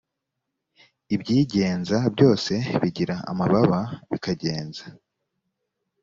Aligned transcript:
ibyigenza 1.15 1.97
byose 2.13 2.53
bigira 2.81 3.15
amababa 3.31 3.79
bikagenza 4.11 4.83